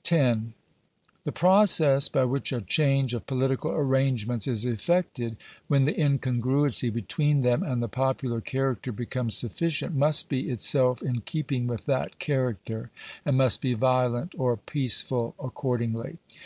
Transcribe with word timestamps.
§10. 0.02 0.52
The 1.24 1.32
process 1.32 2.10
by 2.10 2.26
which 2.26 2.52
a 2.52 2.60
change 2.60 3.14
of 3.14 3.26
political 3.26 3.70
arrangements 3.70 4.46
is 4.46 4.66
effected, 4.66 5.38
when 5.68 5.84
the 5.86 5.98
incongruity 5.98 6.90
between 6.90 7.40
them 7.40 7.62
and 7.62 7.82
the 7.82 7.88
popular 7.88 8.42
character 8.42 8.92
becomes 8.92 9.38
sufficient, 9.38 9.94
must 9.96 10.28
be 10.28 10.50
itself 10.50 11.02
in 11.02 11.22
keeping 11.22 11.66
with 11.66 11.86
that 11.86 12.18
character, 12.18 12.90
and 13.24 13.38
must 13.38 13.62
be 13.62 13.72
violent 13.72 14.34
or 14.38 14.58
peaceful 14.58 15.34
accordingly. 15.40 16.18